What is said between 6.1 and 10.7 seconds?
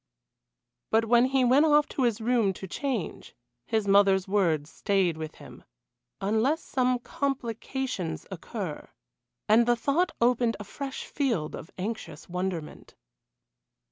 "unless some complications occur" and the thought opened a